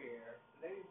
year, 0.00 0.40
ladies 0.62 0.90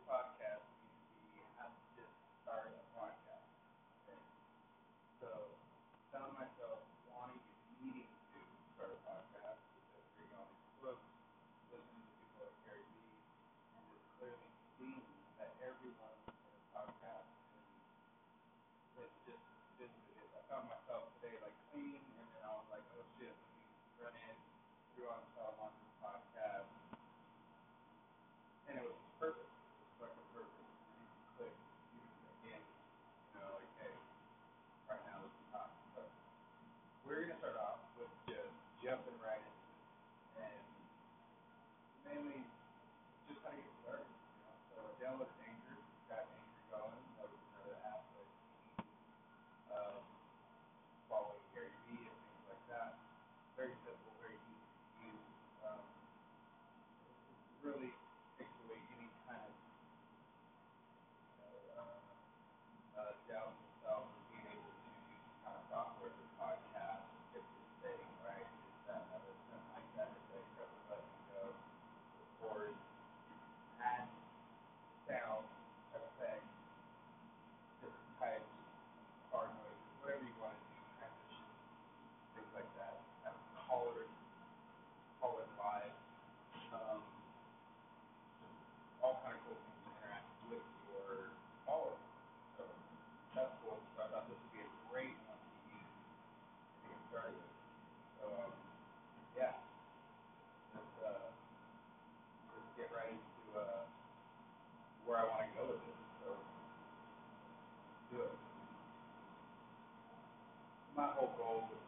policy. 111.54 111.83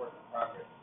work 0.00 0.14
in 0.16 0.24
progress. 0.32 0.79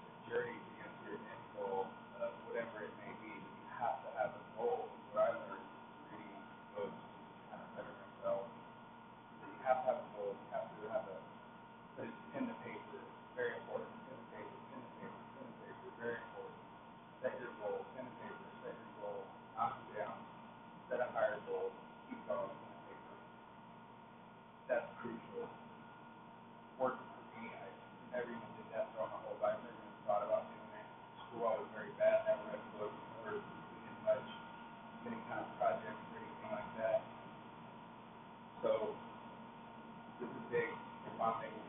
topic. 41.27 41.66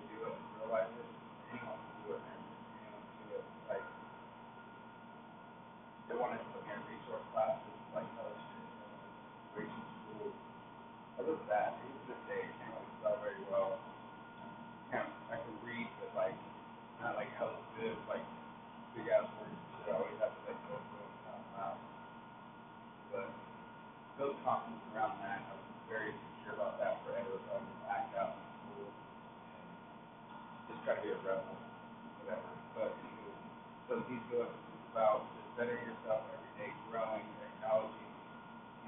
about 34.93 35.29
just 35.37 35.49
bettering 35.59 35.85
yourself 35.85 36.25
every 36.33 36.53
day, 36.57 36.71
growing, 36.89 37.27
acknowledging, 37.45 38.13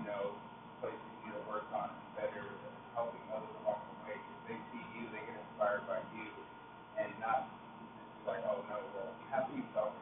you 0.01 0.05
know, 0.09 0.33
places 0.81 0.97
you 1.21 1.29
need 1.29 1.37
to 1.37 1.45
work 1.45 1.69
on 1.77 1.93
better, 2.17 2.41
helping 2.97 3.21
others 3.29 3.53
along 3.61 3.85
the 3.85 3.97
way. 4.09 4.17
If 4.17 4.41
they 4.49 4.59
see 4.73 4.85
you, 4.97 5.05
they 5.13 5.21
get 5.21 5.37
inspired 5.37 5.85
by 5.85 6.01
you, 6.17 6.31
and 6.97 7.13
not 7.21 7.53
just 7.53 8.25
like, 8.25 8.41
oh 8.49 8.65
no, 8.73 8.81
well, 8.97 9.13
have 9.29 9.49
to 9.49 9.55
be 9.55 9.65
selfish 9.77 10.01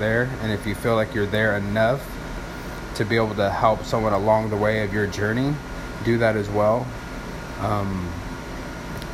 there 0.00 0.24
and 0.42 0.52
if 0.52 0.66
you 0.66 0.74
feel 0.74 0.94
like 0.94 1.14
you're 1.14 1.26
there 1.26 1.56
enough 1.56 2.02
to 2.94 3.04
be 3.04 3.16
able 3.16 3.34
to 3.34 3.50
help 3.50 3.82
someone 3.84 4.12
along 4.12 4.50
the 4.50 4.56
way 4.56 4.82
of 4.82 4.92
your 4.92 5.06
journey 5.06 5.54
do 6.04 6.18
that 6.18 6.36
as 6.36 6.50
well 6.50 6.86
um, 7.60 8.12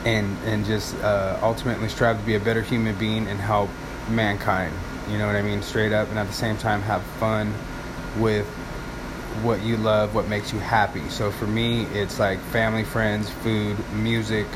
and 0.07 0.39
and 0.45 0.65
just 0.65 0.95
uh, 1.03 1.39
ultimately 1.43 1.89
strive 1.89 2.19
to 2.19 2.25
be 2.25 2.37
a 2.37 2.41
better 2.41 2.63
human 2.63 2.97
being 2.97 3.27
and 3.27 3.41
help 3.41 3.69
mankind. 4.09 4.73
You 5.11 5.19
know 5.19 5.27
what 5.27 5.35
I 5.37 5.43
mean? 5.43 5.63
Straight 5.63 5.93
up, 5.93 6.09
and 6.09 6.19
at 6.19 6.29
the 6.29 6.33
same 6.33 6.57
time, 6.57 6.81
have 6.83 7.03
fun 7.19 7.53
with 8.19 8.47
what 9.43 9.63
you 9.63 9.77
love, 9.77 10.15
what 10.15 10.29
makes 10.29 10.53
you 10.53 10.59
happy. 10.61 11.07
So 11.11 11.31
for 11.31 11.47
me, 11.47 11.83
it's 11.87 12.19
like 12.19 12.39
family, 12.39 12.85
friends, 12.85 13.29
food, 13.29 13.77
music, 13.95 14.47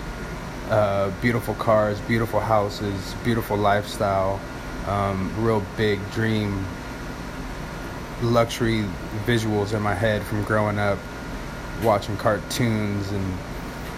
uh, 0.70 1.10
beautiful 1.20 1.54
cars, 1.54 2.00
beautiful 2.02 2.40
houses, 2.40 3.14
beautiful 3.24 3.56
lifestyle, 3.56 4.40
um, 4.86 5.32
real 5.44 5.62
big 5.76 5.98
dream, 6.12 6.64
luxury 8.22 8.84
visuals 9.26 9.74
in 9.74 9.82
my 9.82 9.94
head 9.94 10.22
from 10.22 10.44
growing 10.44 10.78
up, 10.78 10.98
watching 11.82 12.16
cartoons 12.16 13.10
and 13.10 13.38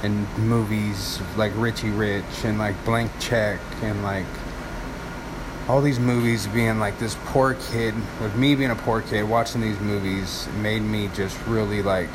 and 0.02 0.26
movies 0.38 1.20
like 1.36 1.52
Richie 1.56 1.90
Rich 1.90 2.44
and 2.44 2.58
like 2.58 2.82
Blank 2.84 3.10
Check 3.20 3.60
and 3.82 4.02
like 4.02 4.26
all 5.68 5.80
these 5.80 6.00
movies 6.00 6.46
being 6.48 6.80
like 6.80 6.98
this 6.98 7.16
poor 7.26 7.54
kid 7.54 7.94
with 8.20 8.34
me 8.36 8.54
being 8.54 8.70
a 8.70 8.76
poor 8.76 9.00
kid 9.00 9.22
watching 9.22 9.60
these 9.60 9.78
movies 9.78 10.48
made 10.60 10.82
me 10.82 11.08
just 11.14 11.38
really 11.46 11.82
like 11.82 12.10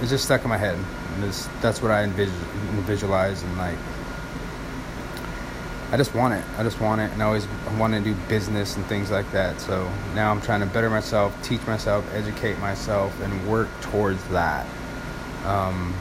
it's 0.00 0.10
just 0.10 0.24
stuck 0.24 0.42
in 0.42 0.48
my 0.48 0.58
head. 0.58 0.78
And 1.14 1.32
that's 1.60 1.82
what 1.82 1.90
I 1.90 2.06
envis- 2.06 2.28
visualize 2.82 3.42
and 3.42 3.56
like 3.56 3.78
I 5.90 5.96
just 5.96 6.14
want 6.14 6.34
it. 6.34 6.44
I 6.58 6.62
just 6.64 6.80
want 6.80 7.00
it 7.00 7.10
and 7.12 7.22
I 7.22 7.26
always 7.26 7.46
want 7.78 7.94
to 7.94 8.00
do 8.00 8.14
business 8.28 8.76
and 8.76 8.84
things 8.86 9.10
like 9.10 9.30
that. 9.32 9.60
So 9.60 9.90
now 10.14 10.30
I'm 10.30 10.40
trying 10.40 10.60
to 10.60 10.66
better 10.66 10.90
myself 10.90 11.34
teach 11.42 11.64
myself 11.66 12.04
educate 12.14 12.58
myself 12.58 13.18
and 13.22 13.48
work 13.48 13.68
towards 13.80 14.22
that. 14.28 14.66
Um, 15.44 15.94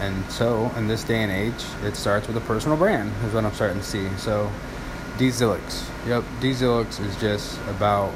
and 0.00 0.30
so, 0.30 0.72
in 0.76 0.88
this 0.88 1.04
day 1.04 1.22
and 1.22 1.30
age, 1.30 1.64
it 1.84 1.94
starts 1.94 2.26
with 2.26 2.36
a 2.36 2.40
personal 2.40 2.76
brand, 2.76 3.12
is 3.24 3.34
what 3.34 3.44
I'm 3.44 3.52
starting 3.52 3.78
to 3.78 3.84
see. 3.84 4.08
So, 4.16 4.50
Dzillix. 5.18 5.86
Yep, 6.06 6.24
Dzillix 6.40 7.04
is 7.04 7.14
just 7.20 7.60
about 7.68 8.14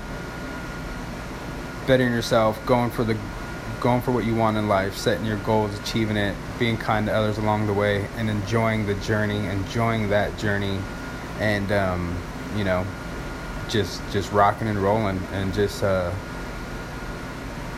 bettering 1.87 2.13
yourself, 2.13 2.65
going 2.65 2.91
for 2.91 3.05
the 3.05 3.17
going 3.81 4.01
for 4.01 4.13
what 4.13 4.25
you 4.25 4.35
want 4.35 4.57
in 4.57 4.67
life, 4.67 4.97
setting 4.97 5.27
your 5.27 5.37
goals, 5.39 5.79
achieving 5.81 6.17
it, 6.17 6.35
being 6.59 6.79
kind 6.79 7.05
to 7.05 7.13
others 7.13 7.37
along 7.37 7.67
the 7.67 7.75
way, 7.75 8.07
and 8.17 8.31
enjoying 8.31 8.87
the 8.87 8.95
journey, 8.95 9.45
enjoying 9.47 10.09
that 10.09 10.39
journey, 10.39 10.79
and 11.39 11.71
um, 11.71 12.17
you 12.57 12.65
know, 12.65 12.87
just 13.69 14.01
just 14.11 14.33
rocking 14.33 14.69
and 14.69 14.79
rolling, 14.79 15.21
and 15.33 15.53
just 15.53 15.83
uh, 15.83 16.11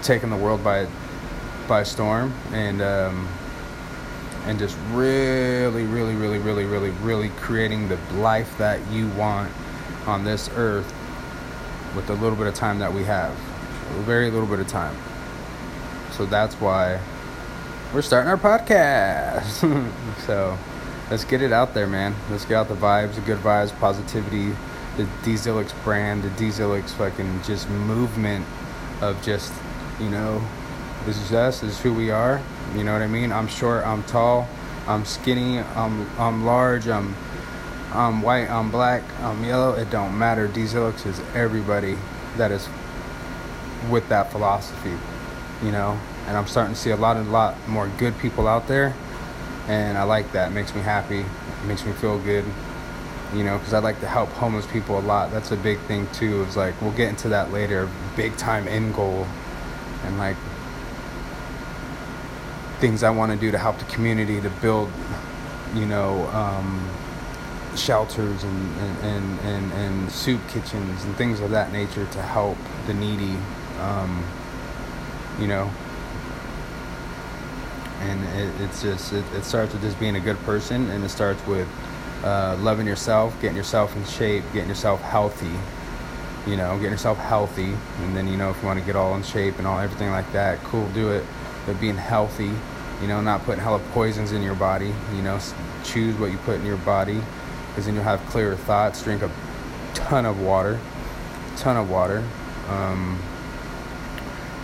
taking 0.03 0.31
the 0.31 0.37
world 0.37 0.62
by 0.62 0.87
by 1.67 1.82
storm, 1.82 2.32
and 2.53 2.81
um, 2.81 3.29
and 4.46 4.58
just 4.58 4.76
really, 4.93 5.84
really, 5.84 6.14
really, 6.14 6.38
really, 6.38 6.64
really, 6.64 6.90
really 6.90 7.28
creating 7.31 7.88
the 7.88 7.98
life 8.14 8.56
that 8.58 8.81
you 8.90 9.08
want 9.10 9.52
on 10.06 10.25
this 10.25 10.48
earth 10.54 10.93
with 11.96 12.06
the 12.06 12.14
little 12.14 12.37
bit 12.37 12.46
of 12.46 12.54
time 12.54 12.78
that 12.78 12.93
we 12.93 13.04
have. 13.04 13.32
A 13.32 14.02
very 14.02 14.31
little 14.31 14.46
bit 14.46 14.60
of 14.60 14.69
time. 14.69 14.96
So 16.12 16.26
that's 16.26 16.54
why 16.56 17.00
we're 17.93 18.02
starting 18.02 18.31
our 18.31 18.37
podcast. 18.37 19.43
so 20.26 20.56
let's 21.10 21.25
get 21.25 21.43
it 21.43 21.52
out 21.52 21.75
there, 21.75 21.87
man. 21.87 22.14
Let's 22.31 22.44
get 22.44 22.56
out 22.56 22.69
the 22.69 22.75
vibes, 22.75 23.16
the 23.16 23.20
good 23.22 23.38
vibes, 23.38 23.76
positivity, 23.81 24.54
the 24.96 25.04
Dzillix 25.22 25.72
brand, 25.82 26.22
the 26.22 26.31
Dzillix 26.31 26.90
fucking 26.90 27.43
just 27.43 27.69
movement 27.69 28.46
of 29.00 29.20
just, 29.22 29.52
you 30.00 30.08
know, 30.08 30.40
this 31.06 31.23
is 31.23 31.32
us, 31.32 31.61
this 31.61 31.70
is 31.73 31.81
who 31.81 31.94
we 31.94 32.11
are. 32.11 32.43
You 32.75 32.85
know 32.85 32.93
what 32.93 33.00
I 33.00 33.06
mean? 33.06 33.32
I'm 33.32 33.47
short, 33.47 33.87
I'm 33.87 34.03
tall, 34.05 34.49
I'm 34.87 35.05
skinny, 35.05 35.61
I'm 35.61 36.06
I'm 36.19 36.44
large, 36.44 36.88
I'm 36.88 37.14
I'm 37.93 38.20
white, 38.20 38.50
I'm 38.50 38.70
black, 38.70 39.03
I'm 39.20 39.43
yellow. 39.44 39.75
It 39.75 39.88
don't 39.91 40.19
matter. 40.19 40.49
Dzillix 40.49 41.06
is 41.06 41.20
everybody 41.35 41.97
that 42.37 42.50
is 42.50 42.69
with 43.88 44.08
that 44.08 44.32
philosophy, 44.32 44.93
you 45.62 45.73
know. 45.73 45.99
And 46.26 46.37
I'm 46.37 46.49
starting 46.49 46.75
to 46.75 46.81
see 46.81 46.91
a 46.91 46.97
lot, 46.97 47.17
a 47.17 47.23
lot 47.23 47.56
more 47.69 47.88
good 47.99 48.19
people 48.19 48.49
out 48.49 48.67
there, 48.67 48.93
and 49.69 49.97
I 49.97 50.03
like 50.03 50.32
that. 50.32 50.50
It 50.50 50.55
makes 50.55 50.75
me 50.75 50.82
happy. 50.82 51.20
It 51.20 51.67
makes 51.67 51.87
me 51.87 51.93
feel 51.93 52.19
good, 52.19 52.44
you 53.32 53.44
know, 53.44 53.56
because 53.58 53.73
I 53.73 53.79
like 53.79 54.00
to 54.00 54.08
help 54.08 54.29
homeless 54.31 54.67
people 54.67 54.99
a 54.99 55.00
lot. 55.00 55.31
That's 55.31 55.53
a 55.53 55.56
big 55.56 55.79
thing 55.81 56.08
too. 56.12 56.43
Is 56.43 56.56
like 56.56 56.79
we'll 56.82 56.93
get 56.93 57.08
into 57.08 57.29
that 57.29 57.53
later. 57.53 57.88
Big 58.17 58.37
time 58.37 58.67
end 58.67 58.94
goal, 58.94 59.25
and 60.05 60.19
like 60.19 60.37
things 62.86 63.02
I 63.02 63.10
want 63.10 63.32
to 63.32 63.36
do 63.36 63.50
to 63.50 63.58
help 63.58 63.78
the 63.80 63.84
community 63.86 64.40
to 64.40 64.48
build, 64.48 64.88
you 65.74 65.86
know, 65.86 66.24
um, 66.28 66.88
shelters 67.74 68.44
and, 68.44 68.80
and, 69.02 69.40
and, 69.40 69.72
and, 69.72 70.12
soup 70.12 70.40
kitchens 70.46 71.02
and 71.04 71.16
things 71.16 71.40
of 71.40 71.50
that 71.50 71.72
nature 71.72 72.06
to 72.06 72.22
help 72.22 72.56
the 72.86 72.94
needy, 72.94 73.36
um, 73.80 74.24
you 75.40 75.48
know. 75.48 75.68
And 78.02 78.22
it, 78.38 78.60
it's 78.60 78.82
just, 78.82 79.12
it, 79.12 79.24
it, 79.34 79.42
starts 79.42 79.72
with 79.72 79.82
just 79.82 79.98
being 79.98 80.14
a 80.14 80.20
good 80.20 80.38
person 80.44 80.88
and 80.90 81.02
it 81.02 81.08
starts 81.08 81.44
with 81.44 81.66
uh, 82.22 82.56
loving 82.60 82.86
yourself, 82.86 83.34
getting 83.42 83.56
yourself 83.56 83.96
in 83.96 84.04
shape, 84.04 84.44
getting 84.52 84.68
yourself 84.68 85.02
healthy, 85.02 85.58
you 86.48 86.56
know, 86.56 86.76
getting 86.76 86.92
yourself 86.92 87.18
healthy. 87.18 87.74
And 88.02 88.16
then, 88.16 88.28
you 88.28 88.36
know, 88.36 88.50
if 88.50 88.62
you 88.62 88.68
want 88.68 88.78
to 88.78 88.86
get 88.86 88.94
all 88.94 89.16
in 89.16 89.24
shape 89.24 89.58
and 89.58 89.66
all 89.66 89.80
everything 89.80 90.10
like 90.10 90.30
that, 90.34 90.62
cool, 90.62 90.88
do 90.90 91.10
it 91.10 91.24
but 91.66 91.80
being 91.80 91.96
healthy, 91.96 92.52
you 93.00 93.08
know, 93.08 93.20
not 93.20 93.43
putting 93.44 93.62
hella 93.62 93.81
poisons 93.93 94.32
in 94.32 94.43
your 94.43 94.54
body, 94.54 94.93
you 95.14 95.22
know, 95.22 95.38
choose 95.84 96.16
what 96.19 96.31
you 96.31 96.38
put 96.38 96.56
in 96.56 96.66
your 96.66 96.78
body 96.78 97.20
because 97.69 97.87
then 97.87 97.94
you'll 97.94 98.04
have 98.04 98.20
clearer 98.26 98.56
thoughts. 98.56 99.02
Drink 99.02 99.22
a 99.22 99.31
ton 99.94 100.25
of 100.25 100.40
water, 100.40 100.81
ton 101.56 101.76
of 101.76 101.90
water. 101.90 102.25
Um, 102.69 103.19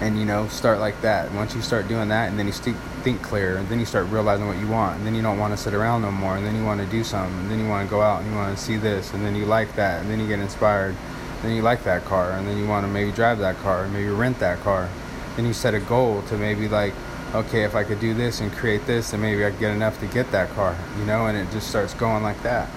and 0.01 0.19
you 0.19 0.25
know, 0.25 0.49
start 0.49 0.81
like 0.81 1.01
that. 1.03 1.31
Once 1.33 1.55
you 1.55 1.63
start 1.63 1.87
doing 1.87 2.09
that, 2.09 2.29
and 2.29 2.39
then 2.39 2.47
you 2.47 2.53
st- 2.53 2.77
think 3.05 3.23
clear, 3.23 3.59
and 3.59 3.69
then 3.69 3.79
you 3.79 3.87
start 3.87 4.07
realizing 4.09 4.49
what 4.49 4.59
you 4.59 4.67
want, 4.67 4.99
and 4.99 5.07
then 5.07 5.15
you 5.15 5.23
don't 5.23 5.39
want 5.39 5.53
to 5.53 5.57
sit 5.57 5.75
around 5.75 6.03
no 6.03 6.11
more, 6.11 6.37
and 6.37 6.45
then 6.45 6.57
you 6.57 6.65
want 6.65 6.81
to 6.81 6.87
do 6.89 7.05
something, 7.05 7.39
and 7.39 7.51
then 7.51 7.61
you 7.61 7.69
want 7.69 7.87
to 7.87 7.91
go 7.91 8.03
out 8.03 8.21
and 8.21 8.31
you 8.31 8.37
want 8.37 8.57
to 8.57 8.61
see 8.61 8.77
this, 8.77 9.13
and 9.15 9.25
then 9.25 9.37
you 9.37 9.47
like 9.47 9.77
that, 9.77 10.01
and 10.03 10.11
then 10.11 10.19
you 10.19 10.27
get 10.27 10.41
inspired, 10.41 10.97
then 11.43 11.55
you 11.55 11.63
like 11.63 11.85
that 11.85 12.05
car, 12.05 12.33
and 12.33 12.49
then 12.49 12.59
you 12.59 12.67
want 12.67 12.85
to 12.85 12.91
maybe 12.91 13.13
drive 13.13 13.39
that 13.39 13.57
car, 13.59 13.87
maybe 13.89 14.09
rent 14.09 14.41
that 14.41 14.59
car 14.61 14.89
then 15.37 15.47
you 15.47 15.53
set 15.53 15.75
a 15.75 15.81
goal 15.81 16.23
to 16.23 16.37
maybe 16.37 16.69
like 16.69 16.95
okay 17.35 17.65
if 17.65 17.75
i 17.75 17.83
could 17.83 18.01
do 18.01 18.15
this 18.15 18.41
and 18.41 18.53
create 18.53 18.85
this 18.87 19.11
then 19.11 19.21
maybe 19.21 19.45
i 19.45 19.51
could 19.51 19.61
get 19.61 19.73
enough 19.73 19.99
to 19.99 20.07
get 20.07 20.31
that 20.33 20.49
car 20.51 20.77
you 20.99 21.05
know 21.05 21.27
and 21.27 21.37
it 21.37 21.51
just 21.51 21.69
starts 21.69 21.95
going 21.95 22.23
like 22.23 22.41
that. 22.43 22.69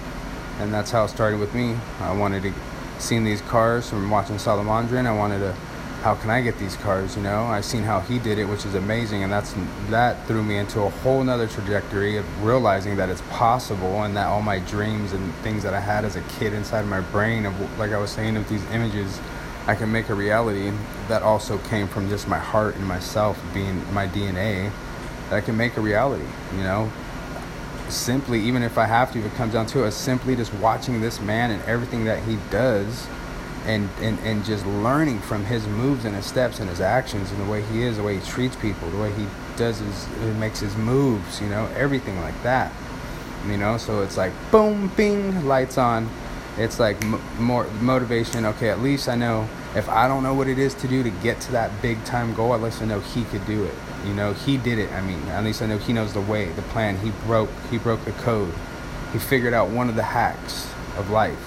And 0.59 0.73
that's 0.73 0.91
how 0.91 1.03
it 1.03 1.09
started 1.09 1.39
with 1.39 1.53
me. 1.53 1.75
I 1.99 2.15
wanted 2.15 2.43
to 2.43 2.53
see 2.99 3.19
these 3.19 3.41
cars 3.41 3.89
from 3.89 4.09
watching 4.09 4.37
Salomondrin 4.37 5.05
i 5.05 5.11
wanted 5.11 5.39
to 5.39 5.51
how 6.01 6.15
can 6.15 6.29
i 6.29 6.39
get 6.39 6.57
these 6.59 6.77
cars 6.77 7.17
you 7.17 7.21
know? 7.21 7.43
I 7.43 7.59
seen 7.59 7.83
how 7.83 7.99
he 7.99 8.19
did 8.19 8.39
it 8.39 8.45
which 8.45 8.65
is 8.65 8.73
amazing 8.73 9.23
and 9.23 9.31
that's 9.31 9.53
that 9.89 10.25
threw 10.27 10.41
me 10.43 10.57
into 10.57 10.81
a 10.81 10.89
whole 10.89 11.21
nother 11.21 11.47
trajectory 11.47 12.15
of 12.15 12.43
realizing 12.43 12.95
that 12.95 13.09
it's 13.09 13.21
possible 13.23 14.03
and 14.03 14.15
that 14.15 14.27
all 14.27 14.41
my 14.41 14.59
dreams 14.59 15.11
and 15.11 15.33
things 15.35 15.61
that 15.63 15.73
i 15.73 15.79
had 15.81 16.05
as 16.05 16.15
a 16.15 16.21
kid 16.39 16.53
inside 16.53 16.85
my 16.85 17.01
brain 17.01 17.45
of 17.45 17.77
like 17.77 17.91
i 17.91 17.97
was 17.97 18.11
saying 18.11 18.37
of 18.37 18.47
these 18.47 18.63
images 18.71 19.19
I 19.67 19.73
can 19.73 19.91
make 19.91 20.09
a 20.09 20.15
reality 20.15 20.71
that 21.07 21.23
also 21.23 21.57
came 21.57 21.87
from 21.87 22.07
just 22.09 22.27
my 22.27 22.37
heart 22.37 22.75
and 22.75 22.85
myself 22.85 23.41
being 23.53 23.81
my 23.93 24.07
DNA 24.07 24.71
that 25.29 25.37
I 25.37 25.41
can 25.41 25.57
make 25.57 25.75
a 25.77 25.81
reality, 25.81 26.25
you 26.55 26.61
know. 26.61 26.91
Simply, 27.89 28.39
even 28.41 28.61
if 28.61 28.77
I 28.77 28.85
have 28.85 29.11
to, 29.13 29.19
if 29.19 29.25
it 29.25 29.33
comes 29.35 29.53
down 29.53 29.65
to 29.67 29.83
it, 29.83 29.91
simply 29.91 30.35
just 30.35 30.53
watching 30.55 31.01
this 31.01 31.19
man 31.19 31.51
and 31.51 31.63
everything 31.63 32.05
that 32.05 32.23
he 32.23 32.37
does 32.51 33.07
and, 33.65 33.89
and, 34.01 34.19
and 34.19 34.45
just 34.45 34.65
learning 34.67 35.19
from 35.19 35.45
his 35.45 35.67
moves 35.67 36.05
and 36.05 36.15
his 36.15 36.25
steps 36.25 36.59
and 36.59 36.69
his 36.69 36.81
actions 36.81 37.31
and 37.31 37.39
the 37.39 37.51
way 37.51 37.63
he 37.63 37.81
is, 37.81 37.97
the 37.97 38.03
way 38.03 38.17
he 38.17 38.25
treats 38.25 38.55
people, 38.55 38.89
the 38.91 38.97
way 38.97 39.11
he 39.13 39.25
does 39.57 39.79
his, 39.79 40.05
he 40.19 40.31
makes 40.39 40.59
his 40.59 40.75
moves, 40.75 41.41
you 41.41 41.47
know, 41.47 41.67
everything 41.75 42.19
like 42.21 42.39
that. 42.43 42.71
You 43.47 43.57
know, 43.57 43.77
so 43.77 44.01
it's 44.01 44.17
like 44.17 44.31
boom, 44.51 44.91
bing, 44.95 45.45
lights 45.45 45.77
on 45.77 46.09
it's 46.57 46.79
like 46.79 47.03
m- 47.03 47.21
more 47.39 47.65
motivation. 47.81 48.45
Okay, 48.45 48.69
at 48.69 48.79
least 48.79 49.09
I 49.09 49.15
know 49.15 49.47
if 49.75 49.89
I 49.89 50.07
don't 50.07 50.23
know 50.23 50.33
what 50.33 50.47
it 50.47 50.57
is 50.57 50.73
to 50.75 50.87
do 50.87 51.03
to 51.03 51.09
get 51.09 51.41
to 51.41 51.51
that 51.51 51.81
big 51.81 52.03
time 52.05 52.33
goal, 52.33 52.53
at 52.53 52.61
least 52.61 52.81
I 52.81 52.85
know 52.85 53.01
he 53.01 53.25
could 53.25 53.45
do 53.45 53.65
it. 53.65 53.75
You 54.05 54.13
know, 54.13 54.33
he 54.33 54.57
did 54.57 54.79
it. 54.79 54.91
I 54.93 55.01
mean, 55.01 55.21
at 55.29 55.43
least 55.43 55.61
I 55.61 55.65
know 55.65 55.77
he 55.77 55.91
knows 55.91 56.13
the 56.13 56.21
way, 56.21 56.45
the 56.45 56.61
plan. 56.63 56.97
He 56.97 57.11
broke, 57.25 57.49
he 57.69 57.77
broke 57.77 58.05
the 58.05 58.13
code. 58.13 58.53
He 59.11 59.19
figured 59.19 59.53
out 59.53 59.69
one 59.69 59.89
of 59.89 59.95
the 59.95 60.03
hacks 60.03 60.71
of 60.97 61.09
life. 61.09 61.37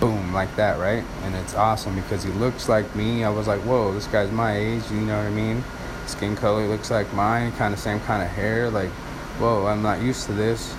Boom, 0.00 0.32
like 0.34 0.54
that, 0.56 0.78
right? 0.78 1.04
And 1.22 1.34
it's 1.36 1.54
awesome 1.54 1.94
because 1.94 2.24
he 2.24 2.30
looks 2.32 2.68
like 2.68 2.94
me. 2.94 3.24
I 3.24 3.30
was 3.30 3.46
like, 3.46 3.60
whoa, 3.60 3.92
this 3.92 4.06
guy's 4.08 4.30
my 4.32 4.56
age. 4.56 4.82
You 4.90 5.00
know 5.00 5.16
what 5.16 5.26
I 5.26 5.30
mean? 5.30 5.64
Skin 6.06 6.36
color 6.36 6.66
looks 6.66 6.90
like 6.90 7.10
mine, 7.14 7.52
kind 7.52 7.72
of 7.72 7.80
same 7.80 8.00
kind 8.00 8.22
of 8.22 8.28
hair. 8.28 8.68
Like, 8.68 8.90
whoa, 9.38 9.66
I'm 9.66 9.80
not 9.80 10.02
used 10.02 10.26
to 10.26 10.32
this. 10.32 10.74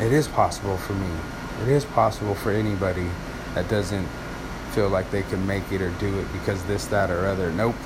It 0.00 0.12
is 0.12 0.28
possible 0.28 0.78
for 0.78 0.94
me 0.94 1.10
it 1.62 1.68
is 1.68 1.84
possible 1.84 2.34
for 2.34 2.50
anybody 2.50 3.06
that 3.54 3.68
doesn't 3.68 4.06
feel 4.72 4.88
like 4.88 5.10
they 5.10 5.22
can 5.22 5.46
make 5.46 5.70
it 5.70 5.80
or 5.80 5.90
do 5.92 6.18
it 6.18 6.26
because 6.32 6.62
this, 6.64 6.86
that, 6.86 7.10
or 7.10 7.26
other. 7.26 7.52
Nope, 7.52 7.76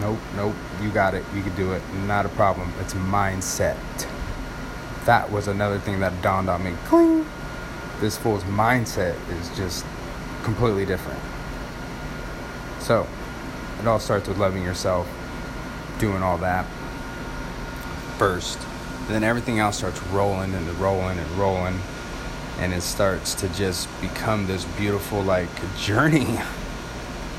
nope, 0.00 0.18
nope. 0.34 0.54
You 0.80 0.90
got 0.90 1.14
it. 1.14 1.24
You 1.34 1.42
can 1.42 1.54
do 1.54 1.72
it. 1.72 1.82
Not 2.06 2.24
a 2.24 2.30
problem. 2.30 2.72
It's 2.80 2.94
mindset. 2.94 3.76
That 5.04 5.30
was 5.30 5.48
another 5.48 5.78
thing 5.78 6.00
that 6.00 6.22
dawned 6.22 6.48
on 6.48 6.64
me. 6.64 6.72
Cling. 6.86 7.26
This 8.00 8.16
fool's 8.16 8.44
mindset 8.44 9.16
is 9.40 9.56
just 9.56 9.84
completely 10.42 10.86
different. 10.86 11.20
So, 12.80 13.06
it 13.80 13.86
all 13.86 13.98
starts 13.98 14.28
with 14.28 14.38
loving 14.38 14.62
yourself, 14.62 15.08
doing 15.98 16.22
all 16.22 16.38
that 16.38 16.64
first. 18.16 18.58
Then 19.08 19.24
everything 19.24 19.58
else 19.58 19.78
starts 19.78 20.00
rolling 20.04 20.54
and 20.54 20.66
rolling 20.74 21.18
and 21.18 21.30
rolling 21.32 21.78
and 22.58 22.72
it 22.74 22.82
starts 22.82 23.34
to 23.34 23.48
just 23.50 23.88
become 24.00 24.46
this 24.46 24.64
beautiful 24.76 25.22
like 25.22 25.48
journey 25.76 26.38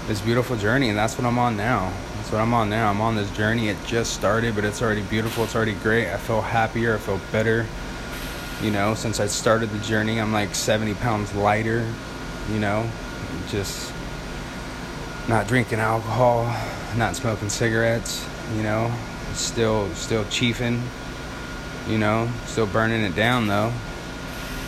this 0.07 0.21
beautiful 0.21 0.55
journey 0.57 0.89
and 0.89 0.97
that's 0.97 1.17
what 1.17 1.25
i'm 1.25 1.37
on 1.37 1.55
now 1.57 1.91
that's 2.15 2.31
what 2.31 2.41
i'm 2.41 2.53
on 2.53 2.69
now 2.69 2.89
i'm 2.89 3.01
on 3.01 3.15
this 3.15 3.29
journey 3.31 3.69
it 3.69 3.77
just 3.85 4.13
started 4.13 4.55
but 4.55 4.63
it's 4.65 4.81
already 4.81 5.03
beautiful 5.03 5.43
it's 5.43 5.55
already 5.55 5.73
great 5.75 6.07
i 6.09 6.17
feel 6.17 6.41
happier 6.41 6.95
i 6.95 6.97
feel 6.97 7.19
better 7.31 7.65
You 8.61 8.71
know, 8.71 8.93
since 8.93 9.21
I 9.21 9.27
started 9.27 9.69
the 9.69 9.79
journey, 9.79 10.19
I'm 10.19 10.33
like 10.33 10.53
70 10.53 10.95
pounds 10.95 11.33
lighter. 11.33 11.87
You 12.51 12.59
know, 12.59 12.89
just 13.47 13.89
not 15.29 15.47
drinking 15.47 15.79
alcohol, 15.79 16.43
not 16.97 17.15
smoking 17.15 17.47
cigarettes. 17.47 18.27
You 18.57 18.63
know, 18.63 18.91
still 19.33 19.87
still 19.95 20.25
chiefing. 20.25 20.81
You 21.87 21.99
know, 21.99 22.27
still 22.47 22.65
burning 22.67 23.01
it 23.01 23.15
down 23.15 23.47
though. 23.47 23.71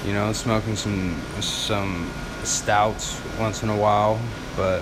You 0.06 0.14
know, 0.14 0.34
smoking 0.34 0.76
some 0.76 1.22
some 1.42 2.12
stouts 2.44 3.22
once 3.40 3.62
in 3.62 3.70
a 3.70 3.78
while, 3.78 4.20
but 4.56 4.82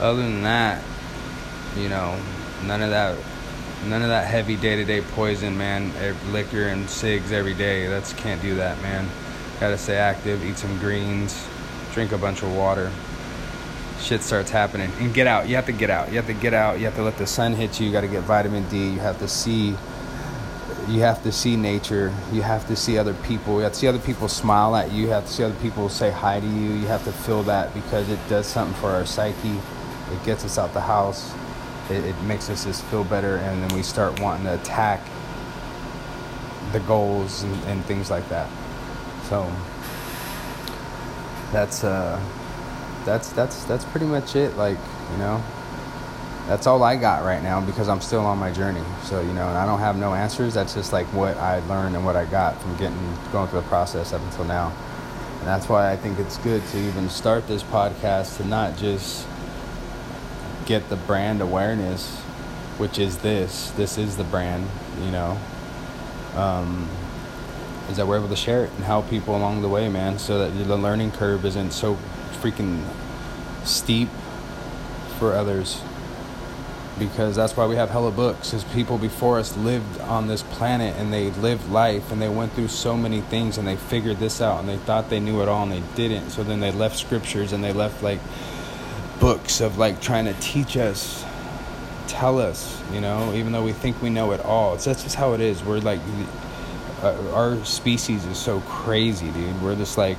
other 0.00 0.22
than 0.22 0.42
that, 0.42 0.82
you 1.76 1.88
know, 1.88 2.16
none 2.64 2.82
of 2.82 2.90
that 2.90 3.18
none 3.86 4.02
of 4.02 4.08
that 4.08 4.26
heavy 4.26 4.56
day-to-day 4.56 5.00
poison, 5.00 5.56
man. 5.58 5.92
Liquor 6.32 6.68
and 6.68 6.88
cigs 6.88 7.32
every 7.32 7.54
day. 7.54 7.88
That's 7.88 8.12
can't 8.12 8.40
do 8.40 8.54
that, 8.56 8.80
man. 8.80 9.08
Got 9.60 9.70
to 9.70 9.78
stay 9.78 9.96
active, 9.96 10.44
eat 10.44 10.56
some 10.56 10.78
greens, 10.78 11.46
drink 11.92 12.12
a 12.12 12.18
bunch 12.18 12.42
of 12.42 12.54
water. 12.54 12.90
Shit 14.00 14.22
starts 14.22 14.50
happening. 14.50 14.92
And 15.00 15.14
get 15.14 15.26
out. 15.26 15.48
You 15.48 15.56
have 15.56 15.66
to 15.66 15.72
get 15.72 15.88
out. 15.88 16.10
You 16.10 16.16
have 16.16 16.26
to 16.26 16.34
get 16.34 16.52
out. 16.52 16.78
You 16.78 16.84
have 16.84 16.96
to 16.96 17.02
let 17.02 17.16
the 17.16 17.26
sun 17.26 17.54
hit 17.54 17.80
you. 17.80 17.86
You 17.86 17.92
got 17.92 18.02
to 18.02 18.08
get 18.08 18.22
vitamin 18.24 18.68
D. 18.68 18.90
You 18.90 19.00
have 19.00 19.18
to 19.20 19.28
see 19.28 19.74
you 20.88 21.00
have 21.00 21.22
to 21.24 21.32
see 21.32 21.56
nature. 21.56 22.14
You 22.32 22.42
have 22.42 22.66
to 22.68 22.76
see 22.76 22.96
other 22.96 23.14
people. 23.14 23.56
You 23.56 23.64
have 23.64 23.72
to 23.72 23.78
see 23.78 23.88
other 23.88 23.98
people 23.98 24.28
smile 24.28 24.76
at 24.76 24.92
you. 24.92 25.02
You 25.02 25.08
have 25.08 25.26
to 25.26 25.32
see 25.32 25.42
other 25.42 25.60
people 25.60 25.88
say 25.88 26.10
hi 26.10 26.38
to 26.40 26.46
you. 26.46 26.72
You 26.72 26.86
have 26.86 27.04
to 27.04 27.12
feel 27.12 27.42
that 27.44 27.74
because 27.74 28.08
it 28.08 28.20
does 28.28 28.46
something 28.46 28.76
for 28.80 28.90
our 28.90 29.04
psyche. 29.04 29.58
It 30.12 30.24
gets 30.24 30.44
us 30.44 30.58
out 30.58 30.72
the 30.72 30.80
house. 30.80 31.34
It, 31.90 32.04
it 32.04 32.20
makes 32.22 32.48
us 32.50 32.64
just 32.64 32.84
feel 32.84 33.04
better, 33.04 33.36
and 33.36 33.62
then 33.62 33.76
we 33.76 33.82
start 33.82 34.20
wanting 34.20 34.44
to 34.44 34.54
attack 34.54 35.00
the 36.72 36.80
goals 36.80 37.42
and, 37.42 37.64
and 37.64 37.84
things 37.84 38.10
like 38.10 38.28
that. 38.28 38.48
So 39.28 39.50
that's 41.52 41.84
uh, 41.84 42.20
that's 43.04 43.30
that's 43.32 43.64
that's 43.64 43.84
pretty 43.86 44.06
much 44.06 44.36
it. 44.36 44.56
Like 44.56 44.78
you 45.12 45.18
know, 45.18 45.42
that's 46.46 46.68
all 46.68 46.82
I 46.84 46.96
got 46.96 47.24
right 47.24 47.42
now 47.42 47.60
because 47.60 47.88
I'm 47.88 48.00
still 48.00 48.24
on 48.24 48.38
my 48.38 48.52
journey. 48.52 48.84
So, 49.02 49.20
you 49.20 49.32
know, 49.32 49.48
and 49.48 49.58
I 49.58 49.66
don't 49.66 49.80
have 49.80 49.96
no 49.96 50.14
answers. 50.14 50.54
That's 50.54 50.74
just 50.74 50.92
like 50.92 51.06
what 51.06 51.36
I 51.38 51.58
learned 51.66 51.96
and 51.96 52.04
what 52.04 52.14
I 52.14 52.24
got 52.24 52.60
from 52.62 52.76
getting 52.76 53.16
going 53.32 53.48
through 53.48 53.62
the 53.62 53.66
process 53.66 54.12
up 54.12 54.22
until 54.22 54.44
now. 54.44 54.72
And 55.40 55.48
that's 55.48 55.68
why 55.68 55.90
I 55.90 55.96
think 55.96 56.20
it's 56.20 56.38
good 56.38 56.64
to 56.68 56.78
even 56.78 57.08
start 57.10 57.48
this 57.48 57.64
podcast 57.64 58.36
to 58.36 58.46
not 58.46 58.76
just 58.76 59.26
get 60.66 60.88
the 60.88 60.96
brand 60.96 61.40
awareness, 61.40 62.16
which 62.78 62.98
is 62.98 63.18
this. 63.18 63.72
This 63.72 63.98
is 63.98 64.16
the 64.16 64.24
brand, 64.24 64.68
you 65.02 65.10
know. 65.10 65.38
Um, 66.36 66.88
is 67.88 67.96
that 67.96 68.06
we're 68.06 68.18
able 68.18 68.28
to 68.28 68.36
share 68.36 68.64
it 68.64 68.72
and 68.72 68.84
help 68.84 69.08
people 69.10 69.36
along 69.36 69.62
the 69.62 69.68
way, 69.68 69.88
man, 69.88 70.18
so 70.18 70.38
that 70.38 70.50
the 70.66 70.76
learning 70.76 71.10
curve 71.12 71.44
isn't 71.44 71.72
so 71.72 71.96
freaking 72.40 72.84
steep 73.64 74.08
for 75.18 75.32
others 75.32 75.80
because 76.98 77.36
that's 77.36 77.56
why 77.56 77.66
we 77.66 77.76
have 77.76 77.90
hella 77.90 78.10
books 78.10 78.54
is 78.54 78.64
people 78.64 78.96
before 78.96 79.38
us 79.38 79.56
lived 79.58 80.00
on 80.02 80.28
this 80.28 80.42
planet 80.42 80.94
and 80.96 81.12
they 81.12 81.30
lived 81.32 81.68
life 81.70 82.10
and 82.10 82.22
they 82.22 82.28
went 82.28 82.52
through 82.52 82.68
so 82.68 82.96
many 82.96 83.20
things 83.20 83.58
and 83.58 83.68
they 83.68 83.76
figured 83.76 84.18
this 84.18 84.40
out 84.40 84.60
and 84.60 84.68
they 84.68 84.78
thought 84.78 85.10
they 85.10 85.20
knew 85.20 85.42
it 85.42 85.48
all 85.48 85.64
and 85.64 85.72
they 85.72 85.82
didn't. 85.94 86.30
So 86.30 86.42
then 86.42 86.60
they 86.60 86.72
left 86.72 86.96
scriptures 86.96 87.52
and 87.52 87.62
they 87.62 87.72
left 87.72 88.02
like 88.02 88.20
books 89.20 89.60
of 89.60 89.78
like 89.78 90.00
trying 90.00 90.24
to 90.24 90.34
teach 90.34 90.76
us 90.76 91.24
tell 92.06 92.38
us 92.38 92.80
you 92.92 93.00
know 93.00 93.32
even 93.34 93.50
though 93.50 93.64
we 93.64 93.72
think 93.72 94.00
we 94.00 94.10
know 94.10 94.32
it 94.32 94.40
all. 94.40 94.74
It's 94.74 94.84
that's 94.84 95.02
just 95.02 95.16
how 95.16 95.34
it 95.34 95.40
is. 95.40 95.62
We're 95.62 95.80
like 95.80 96.00
uh, 97.02 97.34
our 97.34 97.62
species 97.64 98.24
is 98.24 98.38
so 98.38 98.60
crazy 98.60 99.30
dude. 99.30 99.62
We're 99.62 99.76
just 99.76 99.98
like 99.98 100.16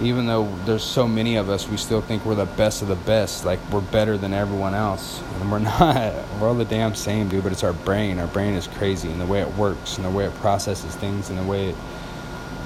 even 0.00 0.26
though 0.26 0.48
there's 0.64 0.84
so 0.84 1.08
many 1.08 1.36
of 1.36 1.48
us, 1.48 1.68
we 1.68 1.76
still 1.76 2.00
think 2.00 2.24
we're 2.24 2.34
the 2.36 2.46
best 2.46 2.82
of 2.82 2.88
the 2.88 2.96
best. 2.96 3.44
Like 3.44 3.58
we're 3.70 3.80
better 3.80 4.16
than 4.16 4.32
everyone 4.32 4.74
else, 4.74 5.20
and 5.40 5.50
we're 5.50 5.58
not. 5.58 6.14
We're 6.40 6.48
all 6.48 6.54
the 6.54 6.64
damn 6.64 6.94
same, 6.94 7.28
dude. 7.28 7.42
But 7.42 7.52
it's 7.52 7.64
our 7.64 7.72
brain. 7.72 8.18
Our 8.18 8.28
brain 8.28 8.54
is 8.54 8.66
crazy, 8.66 9.10
and 9.10 9.20
the 9.20 9.26
way 9.26 9.40
it 9.40 9.54
works, 9.54 9.96
and 9.96 10.04
the 10.04 10.10
way 10.10 10.26
it 10.26 10.34
processes 10.36 10.94
things, 10.96 11.30
and 11.30 11.38
the 11.38 11.44
way 11.44 11.70
it, 11.70 11.76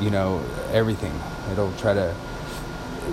you 0.00 0.10
know, 0.10 0.44
everything. 0.72 1.12
It'll 1.50 1.72
try 1.74 1.94
to. 1.94 2.14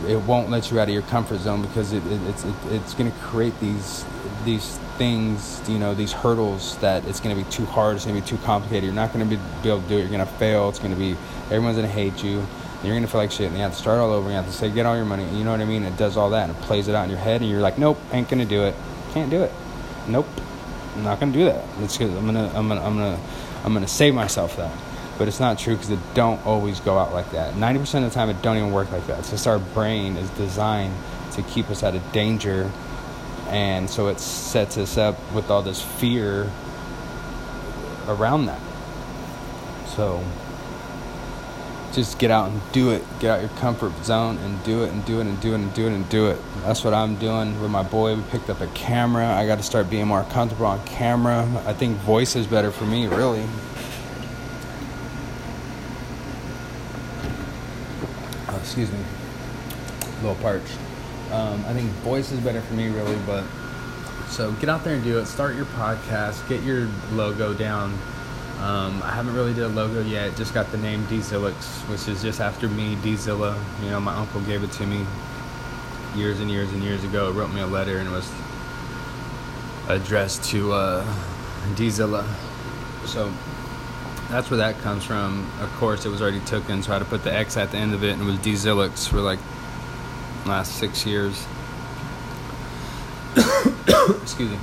It 0.07 0.21
won't 0.21 0.51
let 0.51 0.69
you 0.69 0.79
out 0.79 0.87
of 0.87 0.93
your 0.93 1.01
comfort 1.03 1.39
zone 1.39 1.63
because 1.63 1.93
it, 1.93 2.05
it 2.05 2.21
it's 2.27 2.43
it, 2.45 2.53
it's 2.69 2.93
going 2.93 3.11
to 3.11 3.17
create 3.19 3.57
these 3.59 4.05
these 4.45 4.77
things, 4.97 5.61
you 5.67 5.79
know, 5.79 5.95
these 5.95 6.11
hurdles 6.11 6.77
that 6.79 7.05
it's 7.05 7.19
going 7.19 7.35
to 7.35 7.43
be 7.43 7.49
too 7.49 7.65
hard. 7.65 7.95
It's 7.95 8.05
going 8.05 8.17
to 8.17 8.21
be 8.21 8.27
too 8.27 8.43
complicated. 8.43 8.83
You're 8.83 8.93
not 8.93 9.13
going 9.13 9.27
to 9.27 9.35
be, 9.35 9.41
be 9.63 9.69
able 9.69 9.81
to 9.81 9.87
do 9.87 9.97
it. 9.97 10.01
You're 10.01 10.09
going 10.09 10.19
to 10.19 10.33
fail. 10.33 10.69
It's 10.69 10.79
going 10.79 10.93
to 10.93 10.99
be 10.99 11.15
everyone's 11.45 11.77
going 11.77 11.87
to 11.87 11.93
hate 11.93 12.23
you 12.23 12.45
you're 12.83 12.95
gonna 12.95 13.07
feel 13.07 13.19
like 13.19 13.31
shit, 13.31 13.47
and 13.47 13.55
you 13.57 13.61
have 13.61 13.73
to 13.73 13.77
start 13.77 13.99
all 13.99 14.11
over. 14.11 14.27
And 14.27 14.31
You 14.31 14.35
have 14.37 14.45
to 14.45 14.51
say, 14.51 14.69
get 14.71 14.85
all 14.85 14.95
your 14.95 15.05
money. 15.05 15.25
You 15.37 15.43
know 15.43 15.51
what 15.51 15.59
I 15.59 15.65
mean? 15.65 15.83
It 15.83 15.97
does 15.97 16.15
all 16.15 16.29
that, 16.29 16.49
and 16.49 16.57
it 16.57 16.61
plays 16.63 16.87
it 16.87 16.95
out 16.95 17.03
in 17.03 17.09
your 17.09 17.19
head, 17.19 17.41
and 17.41 17.49
you're 17.49 17.61
like, 17.61 17.77
nope, 17.77 17.99
ain't 18.11 18.29
gonna 18.29 18.45
do 18.45 18.63
it. 18.63 18.75
Can't 19.13 19.29
do 19.29 19.43
it. 19.43 19.51
Nope, 20.07 20.27
I'm 20.95 21.03
not 21.03 21.19
gonna 21.19 21.33
do 21.33 21.45
that. 21.45 21.63
It's 21.79 21.97
cause 21.97 22.09
I'm 22.09 22.25
gonna, 22.25 22.47
I'm 22.55 22.67
gonna, 22.67 22.81
I'm 22.81 22.95
gonna, 22.95 23.19
I'm 23.65 23.73
gonna 23.73 23.87
save 23.87 24.13
myself 24.13 24.55
that. 24.57 24.71
But 25.17 25.27
it's 25.27 25.39
not 25.41 25.59
true 25.59 25.75
because 25.75 25.89
it 25.89 25.99
don't 26.13 26.43
always 26.45 26.79
go 26.79 26.97
out 26.97 27.13
like 27.13 27.31
that. 27.31 27.55
90% 27.55 27.79
of 27.79 28.03
the 28.03 28.09
time, 28.11 28.29
it 28.29 28.41
don't 28.41 28.55
even 28.55 28.71
work 28.71 28.89
like 28.91 29.05
that. 29.07 29.19
It's 29.19 29.31
just 29.31 29.45
our 29.47 29.59
brain 29.59 30.15
is 30.15 30.29
designed 30.31 30.95
to 31.33 31.41
keep 31.41 31.69
us 31.69 31.83
out 31.83 31.95
of 31.95 32.11
danger, 32.13 32.71
and 33.49 33.89
so 33.89 34.07
it 34.07 34.19
sets 34.21 34.77
us 34.77 34.97
up 34.97 35.17
with 35.33 35.49
all 35.51 35.61
this 35.61 35.81
fear 35.81 36.49
around 38.07 38.45
that. 38.45 38.61
So 39.87 40.23
just 41.93 42.19
get 42.19 42.31
out 42.31 42.49
and 42.49 42.61
do 42.71 42.91
it. 42.91 43.03
Get 43.19 43.31
out 43.31 43.39
your 43.41 43.49
comfort 43.59 43.93
zone 44.03 44.37
and 44.37 44.63
do 44.63 44.83
it 44.83 44.91
and 44.91 45.03
do 45.05 45.19
it 45.19 45.25
and 45.25 45.39
do 45.41 45.53
it 45.53 45.55
and 45.55 45.73
do 45.73 45.87
it 45.87 45.93
and 45.93 46.09
do 46.09 46.27
it. 46.27 46.37
That's 46.63 46.83
what 46.83 46.93
I'm 46.93 47.15
doing 47.15 47.59
with 47.61 47.71
my 47.71 47.83
boy. 47.83 48.15
We 48.15 48.21
picked 48.23 48.49
up 48.49 48.61
a 48.61 48.67
camera. 48.67 49.27
I 49.27 49.45
got 49.45 49.57
to 49.57 49.63
start 49.63 49.89
being 49.89 50.07
more 50.07 50.23
comfortable 50.25 50.67
on 50.67 50.85
camera. 50.85 51.47
I 51.65 51.73
think 51.73 51.97
voice 51.97 52.35
is 52.35 52.47
better 52.47 52.71
for 52.71 52.85
me, 52.85 53.07
really. 53.07 53.43
Oh, 58.47 58.57
excuse 58.61 58.91
me. 58.91 58.99
A 60.01 60.15
little 60.21 60.35
parched. 60.35 60.77
Um, 61.31 61.63
I 61.67 61.73
think 61.73 61.89
voice 62.01 62.31
is 62.31 62.39
better 62.39 62.61
for 62.61 62.73
me, 62.73 62.89
really, 62.89 63.17
but 63.25 63.43
so 64.29 64.51
get 64.53 64.69
out 64.69 64.83
there 64.83 64.95
and 64.95 65.03
do 65.03 65.19
it. 65.19 65.25
Start 65.25 65.55
your 65.55 65.65
podcast. 65.65 66.47
Get 66.47 66.63
your 66.63 66.87
logo 67.11 67.53
down 67.53 67.97
um, 68.59 69.01
I 69.03 69.11
haven't 69.11 69.35
really 69.35 69.53
did 69.53 69.63
a 69.63 69.69
logo 69.69 70.01
yet. 70.01 70.35
Just 70.35 70.53
got 70.53 70.69
the 70.69 70.77
name 70.77 71.05
Dzillix, 71.05 71.63
which 71.89 72.09
is 72.09 72.21
just 72.21 72.41
after 72.41 72.67
me, 72.67 72.97
Dzilla. 72.97 73.57
You 73.81 73.91
know, 73.91 74.01
my 74.01 74.13
uncle 74.13 74.41
gave 74.41 74.63
it 74.63 74.71
to 74.73 74.85
me 74.85 75.05
years 76.13 76.41
and 76.41 76.51
years 76.51 76.69
and 76.73 76.83
years 76.83 77.01
ago. 77.05 77.31
Wrote 77.31 77.53
me 77.53 77.61
a 77.61 77.67
letter 77.67 77.99
and 77.99 78.09
it 78.09 78.11
was 78.11 78.29
addressed 79.87 80.43
to 80.51 80.73
uh, 80.73 81.05
Dzilla. 81.75 82.27
So 83.05 83.31
that's 84.29 84.51
where 84.51 84.57
that 84.57 84.77
comes 84.79 85.05
from. 85.05 85.49
Of 85.61 85.71
course, 85.75 86.05
it 86.05 86.09
was 86.09 86.21
already 86.21 86.41
taken, 86.41 86.83
so 86.83 86.91
I 86.91 86.95
had 86.95 86.99
to 86.99 87.09
put 87.09 87.23
the 87.23 87.33
X 87.33 87.55
at 87.55 87.71
the 87.71 87.77
end 87.77 87.93
of 87.93 88.03
it, 88.03 88.11
and 88.11 88.21
it 88.21 88.25
was 88.25 88.39
Dzillix 88.39 89.07
for 89.07 89.21
like 89.21 89.39
last 90.45 90.75
six 90.75 91.05
years. 91.05 91.47
Excuse 94.21 94.51
me. 94.51 94.59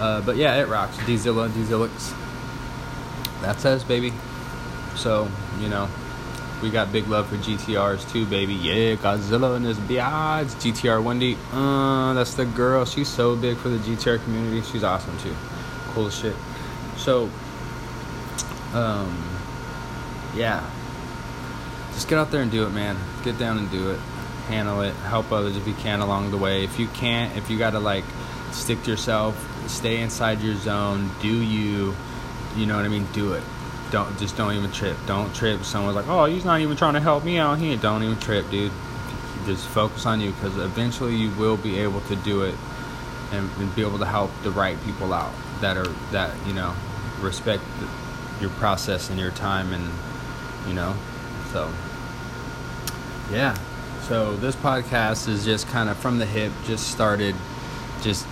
Uh, 0.00 0.22
but 0.22 0.36
yeah, 0.36 0.54
it 0.54 0.68
rocks. 0.68 0.96
Dzilla, 0.98 1.50
Dzillix 1.50 2.14
that's 3.40 3.64
us, 3.64 3.84
baby. 3.84 4.12
So, 4.96 5.30
you 5.60 5.68
know, 5.68 5.88
we 6.62 6.70
got 6.70 6.90
big 6.92 7.06
love 7.06 7.28
for 7.28 7.36
GTRs 7.36 8.10
too, 8.10 8.26
baby. 8.26 8.54
Yeah, 8.54 8.96
Godzilla 8.96 9.56
and 9.56 9.64
his 9.64 9.78
biatch. 9.78 10.46
GTR 10.56 11.02
Wendy. 11.02 11.36
Uh, 11.52 12.14
that's 12.14 12.34
the 12.34 12.46
girl. 12.46 12.84
She's 12.84 13.08
so 13.08 13.36
big 13.36 13.56
for 13.56 13.68
the 13.68 13.78
GTR 13.78 14.22
community. 14.24 14.62
She's 14.62 14.82
awesome 14.82 15.16
too. 15.18 15.34
Cool 15.92 16.10
shit. 16.10 16.34
So, 16.96 17.30
um, 18.74 19.40
yeah. 20.34 20.68
Just 21.92 22.08
get 22.08 22.18
out 22.18 22.30
there 22.30 22.42
and 22.42 22.50
do 22.50 22.66
it, 22.66 22.70
man. 22.70 22.96
Get 23.22 23.38
down 23.38 23.58
and 23.58 23.70
do 23.70 23.90
it. 23.90 24.00
Handle 24.48 24.80
it. 24.82 24.94
Help 24.94 25.30
others 25.30 25.56
if 25.56 25.66
you 25.66 25.74
can 25.74 26.00
along 26.00 26.30
the 26.30 26.38
way. 26.38 26.64
If 26.64 26.78
you 26.78 26.88
can't, 26.88 27.36
if 27.36 27.50
you 27.50 27.58
gotta 27.58 27.78
like 27.78 28.04
stick 28.52 28.82
to 28.84 28.90
yourself, 28.90 29.36
stay 29.68 30.00
inside 30.00 30.40
your 30.40 30.56
zone, 30.56 31.10
do 31.20 31.28
you 31.28 31.94
you 32.56 32.66
know 32.66 32.76
what 32.76 32.84
I 32.84 32.88
mean? 32.88 33.06
Do 33.12 33.32
it. 33.32 33.42
Don't 33.90 34.18
just 34.18 34.36
don't 34.36 34.52
even 34.54 34.70
trip. 34.70 34.96
Don't 35.06 35.34
trip. 35.34 35.64
Someone's 35.64 35.96
like, 35.96 36.08
oh, 36.08 36.26
he's 36.26 36.44
not 36.44 36.60
even 36.60 36.76
trying 36.76 36.94
to 36.94 37.00
help 37.00 37.24
me 37.24 37.38
out 37.38 37.58
here. 37.58 37.76
Don't 37.76 38.02
even 38.02 38.18
trip, 38.18 38.48
dude. 38.50 38.72
Just 39.46 39.66
focus 39.68 40.04
on 40.04 40.20
you 40.20 40.32
because 40.32 40.56
eventually 40.58 41.16
you 41.16 41.30
will 41.36 41.56
be 41.56 41.78
able 41.78 42.00
to 42.02 42.16
do 42.16 42.42
it 42.42 42.54
and, 43.32 43.50
and, 43.58 43.74
be 43.74 43.82
able 43.82 43.98
to 43.98 44.06
help 44.06 44.30
the 44.42 44.50
right 44.50 44.76
people 44.84 45.12
out 45.12 45.32
that 45.60 45.76
are 45.76 45.88
that 46.12 46.34
you 46.46 46.52
know 46.52 46.74
respect 47.20 47.62
your 48.40 48.50
process 48.50 49.10
and 49.10 49.18
your 49.18 49.30
time 49.30 49.72
and 49.72 49.84
you 50.66 50.74
know 50.74 50.94
so 51.52 51.70
yeah 53.30 53.56
so 54.02 54.36
this 54.36 54.56
podcast 54.56 55.28
is 55.28 55.44
just 55.44 55.66
kind 55.68 55.88
of 55.88 55.96
from 55.96 56.18
the 56.18 56.26
hip 56.26 56.52
just 56.64 56.88
started 56.90 57.34
just 58.02 58.26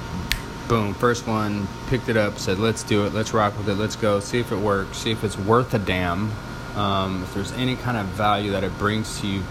boom, 0.68 0.94
first 0.94 1.26
one, 1.26 1.68
picked 1.88 2.08
it 2.08 2.16
up, 2.16 2.38
said, 2.38 2.58
let's 2.58 2.82
do 2.82 3.06
it, 3.06 3.12
let's 3.14 3.32
rock 3.32 3.56
with 3.56 3.68
it, 3.68 3.74
let's 3.74 3.96
go, 3.96 4.20
see 4.20 4.40
if 4.40 4.50
it 4.52 4.56
works, 4.58 4.98
see 4.98 5.10
if 5.12 5.22
it's 5.22 5.38
worth 5.38 5.72
a 5.74 5.78
damn. 5.78 6.30
um, 6.76 7.22
if 7.22 7.34
there's 7.34 7.52
any 7.52 7.74
kind 7.74 7.96
of 7.96 8.06
value 8.06 8.50
that 8.52 8.62
it 8.62 8.76
brings 8.78 9.20
to 9.20 9.26
you, 9.26 9.42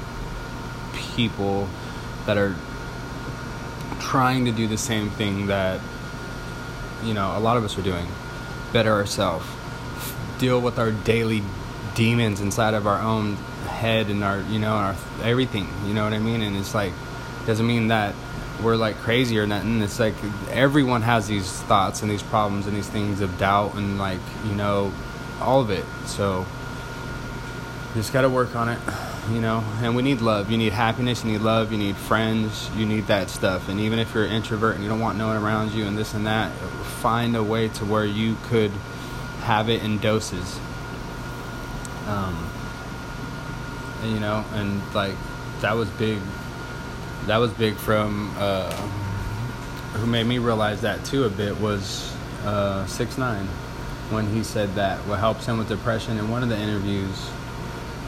people 1.15 1.67
that 2.25 2.37
are 2.37 2.55
trying 3.99 4.45
to 4.45 4.51
do 4.51 4.67
the 4.67 4.77
same 4.77 5.09
thing 5.09 5.47
that 5.47 5.81
you 7.03 7.13
know 7.13 7.37
a 7.37 7.39
lot 7.39 7.57
of 7.57 7.63
us 7.63 7.77
are 7.77 7.81
doing, 7.81 8.07
better 8.71 8.91
ourselves, 8.91 9.45
deal 10.37 10.61
with 10.61 10.77
our 10.77 10.91
daily 10.91 11.41
demons 11.95 12.41
inside 12.41 12.73
of 12.73 12.85
our 12.85 13.01
own 13.01 13.35
head 13.67 14.09
and 14.09 14.23
our 14.23 14.41
you 14.41 14.59
know 14.59 14.73
our 14.73 14.95
everything. 15.23 15.67
You 15.87 15.93
know 15.93 16.03
what 16.03 16.13
I 16.13 16.19
mean? 16.19 16.41
And 16.41 16.55
it's 16.55 16.75
like 16.75 16.93
doesn't 17.45 17.65
mean 17.65 17.87
that 17.87 18.13
we're 18.63 18.75
like 18.75 18.95
crazy 18.97 19.37
or 19.39 19.47
nothing. 19.47 19.81
It's 19.81 19.99
like 19.99 20.15
everyone 20.49 21.01
has 21.01 21.27
these 21.27 21.51
thoughts 21.63 22.01
and 22.01 22.09
these 22.09 22.23
problems 22.23 22.67
and 22.67 22.75
these 22.75 22.89
things 22.89 23.21
of 23.21 23.37
doubt 23.37 23.75
and 23.75 23.97
like 23.97 24.19
you 24.45 24.55
know 24.55 24.93
all 25.41 25.61
of 25.61 25.69
it. 25.69 25.85
So 26.05 26.45
just 27.95 28.11
got 28.11 28.21
to 28.21 28.29
work 28.29 28.55
on 28.55 28.69
it, 28.69 28.79
you 29.31 29.39
know. 29.39 29.63
And 29.81 29.95
we 29.95 30.03
need 30.03 30.21
love. 30.21 30.51
You 30.51 30.57
need 30.57 30.73
happiness. 30.73 31.23
You 31.23 31.31
need 31.31 31.41
love. 31.41 31.71
You 31.71 31.77
need 31.77 31.95
friends. 31.95 32.69
You 32.75 32.85
need 32.85 33.07
that 33.07 33.29
stuff. 33.29 33.69
And 33.69 33.79
even 33.79 33.99
if 33.99 34.13
you're 34.13 34.25
an 34.25 34.31
introvert 34.31 34.75
and 34.75 34.83
you 34.83 34.89
don't 34.89 34.99
want 34.99 35.17
no 35.17 35.27
one 35.27 35.37
around 35.41 35.71
you 35.71 35.85
and 35.85 35.97
this 35.97 36.13
and 36.13 36.27
that, 36.27 36.51
find 36.51 37.35
a 37.35 37.43
way 37.43 37.69
to 37.69 37.85
where 37.85 38.05
you 38.05 38.35
could 38.43 38.71
have 39.41 39.69
it 39.69 39.81
in 39.81 39.99
doses. 39.99 40.59
Um, 42.07 42.49
and, 44.03 44.11
you 44.11 44.19
know, 44.19 44.43
and 44.53 44.81
like 44.93 45.15
that 45.61 45.75
was 45.75 45.89
big. 45.91 46.19
That 47.27 47.37
was 47.37 47.51
big 47.53 47.75
from 47.75 48.33
uh, 48.37 48.71
who 49.93 50.05
made 50.05 50.27
me 50.27 50.37
realize 50.37 50.81
that 50.81 51.03
too 51.05 51.23
a 51.23 51.29
bit 51.29 51.59
was 51.59 52.15
uh, 52.43 52.85
six 52.85 53.17
nine 53.17 53.45
when 54.11 54.27
he 54.27 54.43
said 54.43 54.75
that 54.75 54.99
what 55.07 55.17
helps 55.17 55.45
him 55.47 55.57
with 55.57 55.67
depression 55.67 56.17
in 56.19 56.29
one 56.29 56.43
of 56.43 56.49
the 56.49 56.57
interviews 56.57 57.29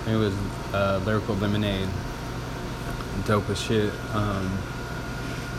it 0.07 0.15
was 0.15 0.35
uh, 0.73 1.01
lyrical 1.05 1.33
lemonade 1.35 1.89
dope 3.25 3.49
as 3.49 3.59
shit 3.59 3.91
um, 4.13 4.55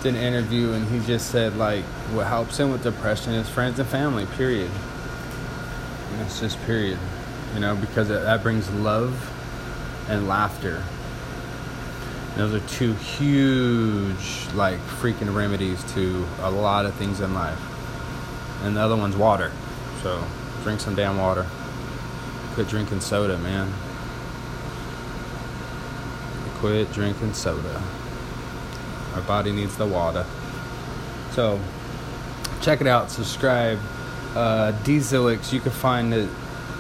did 0.03 0.15
an 0.15 0.21
interview 0.21 0.73
and 0.73 0.89
he 0.89 1.05
just 1.07 1.31
said 1.31 1.57
like 1.57 1.85
what 2.15 2.27
helps 2.27 2.59
him 2.59 2.71
with 2.71 2.83
depression 2.85 3.33
is 3.33 3.49
friends 3.49 3.81
and 3.81 3.89
family 3.89 4.27
period. 4.37 4.71
And 6.13 6.23
it's 6.23 6.39
just 6.39 6.61
period 6.63 6.99
you 7.55 7.61
know 7.61 7.75
because 7.75 8.09
that 8.09 8.43
brings 8.43 8.71
love 8.71 9.33
and 10.09 10.29
laughter 10.29 10.85
those 12.39 12.55
are 12.55 12.67
two 12.69 12.95
huge 12.95 14.47
like 14.55 14.79
freaking 14.79 15.35
remedies 15.35 15.85
to 15.93 16.27
a 16.41 16.51
lot 16.51 16.87
of 16.87 16.95
things 16.95 17.21
in 17.21 17.35
life 17.35 17.61
and 18.63 18.75
the 18.75 18.81
other 18.81 18.97
one's 18.97 19.17
water 19.17 19.53
so 20.03 20.25
drink 20.63 20.81
some 20.81 20.95
damn 20.95 21.17
water. 21.17 21.47
Quit 22.55 22.69
drinking 22.69 23.01
soda, 23.01 23.39
man. 23.39 23.73
Quit 26.59 26.93
drinking 26.93 27.35
soda. 27.35 27.83
Our 29.15 29.23
body 29.23 29.53
needs 29.53 29.77
the 29.77 29.87
water. 29.87 30.27
So 31.31 31.61
check 32.61 32.81
it 32.81 32.87
out. 32.87 33.11
Subscribe. 33.11 33.79
Uh, 34.35 34.73
D-Zillix, 34.83 35.53
you 35.53 35.61
can 35.61 35.73
find 35.73 36.13
it 36.13 36.29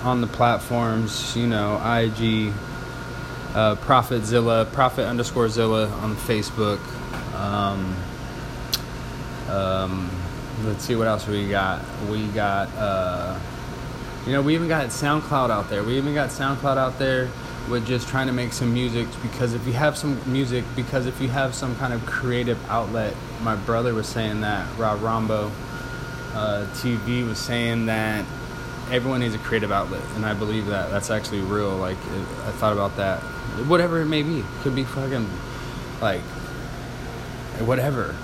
on 0.02 0.20
the 0.20 0.26
platforms, 0.26 1.34
you 1.36 1.46
know, 1.46 1.76
IG, 1.76 2.52
uh, 3.54 3.76
Profitzilla, 3.76 4.70
Profit 4.72 5.06
underscore 5.06 5.48
Zilla 5.48 5.88
on 5.88 6.16
Facebook. 6.16 6.78
Um, 7.34 7.96
um, 9.48 10.10
let's 10.64 10.84
see 10.84 10.96
what 10.96 11.06
else 11.06 11.26
we 11.26 11.48
got. 11.48 11.82
We 12.10 12.26
got, 12.28 12.68
uh, 12.76 13.38
you 14.26 14.32
know, 14.32 14.42
we 14.42 14.54
even 14.54 14.68
got 14.68 14.88
SoundCloud 14.88 15.50
out 15.50 15.70
there. 15.70 15.82
We 15.82 15.96
even 15.96 16.14
got 16.14 16.30
SoundCloud 16.30 16.76
out 16.76 16.98
there 16.98 17.30
with 17.68 17.86
just 17.86 18.08
trying 18.08 18.26
to 18.26 18.32
make 18.32 18.52
some 18.52 18.72
music 18.72 19.06
because 19.22 19.54
if 19.54 19.66
you 19.66 19.72
have 19.74 19.96
some 19.96 20.20
music, 20.30 20.64
because 20.74 21.06
if 21.06 21.20
you 21.20 21.28
have 21.28 21.54
some 21.54 21.76
kind 21.76 21.92
of 21.92 22.04
creative 22.06 22.58
outlet, 22.70 23.14
my 23.42 23.56
brother 23.56 23.94
was 23.94 24.06
saying 24.06 24.40
that, 24.40 24.66
Rob 24.78 25.00
Rombo 25.00 25.50
uh, 26.34 26.66
TV 26.74 27.26
was 27.26 27.38
saying 27.38 27.86
that 27.86 28.24
everyone 28.90 29.20
needs 29.20 29.34
a 29.34 29.38
creative 29.38 29.70
outlet, 29.70 30.02
and 30.14 30.24
I 30.24 30.34
believe 30.34 30.66
that. 30.66 30.90
That's 30.90 31.10
actually 31.10 31.40
real. 31.40 31.76
Like, 31.76 31.96
it, 31.96 32.22
I 32.46 32.52
thought 32.52 32.72
about 32.72 32.96
that. 32.96 33.20
Whatever 33.66 34.00
it 34.00 34.06
may 34.06 34.22
be, 34.22 34.44
could 34.60 34.74
be 34.74 34.84
fucking, 34.84 35.28
like, 36.00 36.22
whatever. 37.60 38.14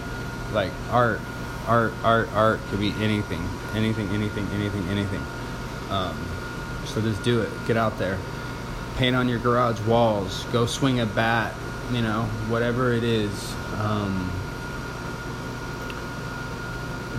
Like, 0.52 0.72
art, 0.90 1.20
art, 1.66 1.92
art, 2.02 2.28
art 2.32 2.60
could 2.68 2.80
be 2.80 2.92
anything, 3.00 3.42
anything, 3.74 4.08
anything, 4.10 4.46
anything, 4.52 4.88
anything. 4.88 5.22
Um, 5.90 6.16
so 6.86 7.00
just 7.00 7.22
do 7.22 7.40
it. 7.40 7.50
Get 7.66 7.76
out 7.76 7.98
there. 7.98 8.18
Paint 8.96 9.16
on 9.16 9.28
your 9.28 9.38
garage 9.38 9.80
walls. 9.82 10.44
Go 10.52 10.66
swing 10.66 11.00
a 11.00 11.06
bat. 11.06 11.54
You 11.92 12.00
know, 12.00 12.22
whatever 12.48 12.92
it 12.92 13.04
is. 13.04 13.54
Um, 13.78 14.30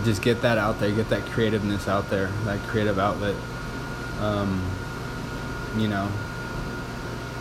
just 0.05 0.21
get 0.21 0.41
that 0.43 0.57
out 0.57 0.79
there. 0.79 0.91
Get 0.91 1.09
that 1.09 1.23
creativeness 1.25 1.87
out 1.87 2.09
there. 2.09 2.27
That 2.45 2.59
creative 2.67 2.97
outlet. 2.97 3.35
Um, 4.21 4.63
you 5.77 5.89
know, 5.89 6.09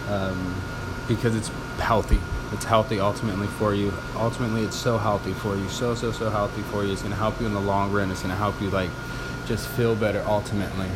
um, 0.09 0.61
because 1.07 1.37
it's 1.37 1.49
healthy. 1.79 2.19
It's 2.53 2.65
healthy 2.65 2.99
ultimately 2.99 3.47
for 3.47 3.75
you. 3.75 3.93
Ultimately, 4.17 4.63
it's 4.63 4.77
so 4.77 4.99
healthy 4.99 5.33
for 5.33 5.57
you. 5.57 5.69
So, 5.69 5.95
so, 5.95 6.11
so 6.11 6.31
healthy 6.31 6.63
for 6.63 6.85
you. 6.85 6.93
It's 6.93 7.03
going 7.03 7.13
to 7.13 7.19
help 7.19 7.41
you 7.41 7.47
in 7.47 7.55
the 7.55 7.61
long 7.61 7.93
run. 7.93 8.11
It's 8.11 8.21
going 8.23 8.33
to 8.33 8.37
help 8.37 8.61
you, 8.61 8.71
like, 8.71 8.91
just 9.47 9.69
feel 9.69 9.95
better 9.95 10.23
ultimately. 10.27 10.89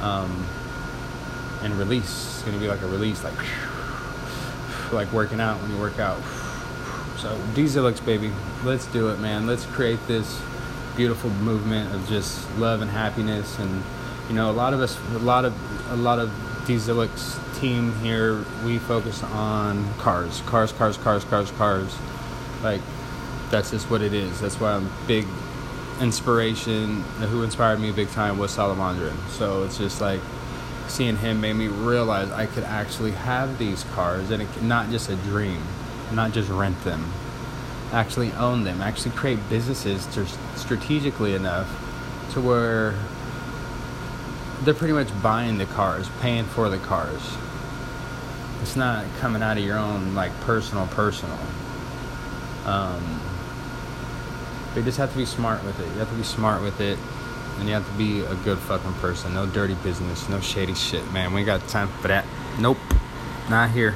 Um, 0.00 0.46
and 1.62 1.74
release. 1.74 2.36
It's 2.36 2.42
going 2.42 2.54
to 2.54 2.60
be 2.60 2.68
like 2.68 2.82
a 2.82 2.86
release, 2.86 3.24
like, 3.24 3.34
like 4.92 5.12
working 5.12 5.40
out 5.40 5.60
when 5.60 5.70
you 5.72 5.78
work 5.78 5.98
out. 5.98 6.20
So, 7.18 7.36
D-Zillix, 7.54 8.04
baby. 8.04 8.32
Let's 8.64 8.86
do 8.86 9.08
it, 9.10 9.18
man. 9.18 9.46
Let's 9.46 9.66
create 9.66 9.98
this 10.06 10.40
beautiful 10.98 11.30
movement 11.30 11.94
of 11.94 12.06
just 12.08 12.44
love 12.58 12.82
and 12.82 12.90
happiness. 12.90 13.58
And, 13.60 13.82
you 14.28 14.34
know, 14.34 14.50
a 14.50 14.52
lot 14.52 14.74
of 14.74 14.80
us, 14.80 14.98
a 15.14 15.18
lot 15.20 15.44
of, 15.44 15.54
a 15.92 15.96
lot 15.96 16.18
of 16.18 16.28
D-Zillix 16.66 17.38
team 17.60 17.94
here, 18.00 18.44
we 18.64 18.78
focus 18.78 19.22
on 19.22 19.94
cars, 19.94 20.42
cars, 20.42 20.72
cars, 20.72 20.98
cars, 20.98 21.24
cars, 21.24 21.50
cars. 21.52 21.96
Like, 22.62 22.80
that's 23.48 23.70
just 23.70 23.88
what 23.88 24.02
it 24.02 24.12
is. 24.12 24.40
That's 24.40 24.58
why 24.60 24.72
I'm 24.72 24.90
big 25.06 25.24
inspiration. 26.00 27.02
Who 27.30 27.44
inspired 27.44 27.78
me 27.78 27.92
big 27.92 28.10
time 28.10 28.36
was 28.36 28.54
Salomondrin. 28.54 29.16
So 29.30 29.62
it's 29.62 29.78
just 29.78 30.00
like 30.00 30.20
seeing 30.88 31.16
him 31.16 31.40
made 31.40 31.54
me 31.54 31.68
realize 31.68 32.30
I 32.32 32.46
could 32.46 32.64
actually 32.64 33.12
have 33.12 33.56
these 33.58 33.84
cars 33.94 34.30
and 34.30 34.42
it, 34.42 34.62
not 34.62 34.90
just 34.90 35.08
a 35.10 35.16
dream, 35.16 35.62
not 36.12 36.32
just 36.32 36.50
rent 36.50 36.82
them, 36.82 37.12
actually 37.92 38.32
own 38.32 38.64
them, 38.64 38.80
actually 38.80 39.12
create 39.12 39.38
businesses 39.48 40.06
to, 40.06 40.26
strategically 40.56 41.34
enough 41.34 41.68
to 42.32 42.40
where 42.40 42.94
they're 44.62 44.74
pretty 44.74 44.92
much 44.92 45.08
buying 45.22 45.58
the 45.58 45.66
cars, 45.66 46.08
paying 46.20 46.44
for 46.44 46.68
the 46.68 46.78
cars. 46.78 47.22
It's 48.60 48.76
not 48.76 49.06
coming 49.18 49.42
out 49.42 49.56
of 49.56 49.64
your 49.64 49.78
own 49.78 50.14
like 50.14 50.32
personal 50.40 50.86
personal. 50.88 51.38
Um, 52.66 53.20
but 54.68 54.80
you 54.80 54.82
just 54.82 54.98
have 54.98 55.12
to 55.12 55.16
be 55.16 55.24
smart 55.24 55.64
with 55.64 55.78
it. 55.80 55.86
You 55.92 55.98
have 56.00 56.10
to 56.10 56.16
be 56.16 56.22
smart 56.22 56.62
with 56.62 56.80
it, 56.80 56.98
and 57.58 57.68
you 57.68 57.74
have 57.74 57.86
to 57.86 57.96
be 57.96 58.20
a 58.20 58.34
good 58.36 58.58
fucking 58.58 58.94
person. 58.94 59.32
No 59.32 59.46
dirty 59.46 59.74
business, 59.76 60.28
no 60.28 60.40
shady 60.40 60.74
shit, 60.74 61.10
man. 61.12 61.32
We 61.32 61.44
got 61.44 61.66
time 61.68 61.88
for 61.88 62.08
that. 62.08 62.26
Nope, 62.58 62.78
not 63.48 63.70
here. 63.70 63.94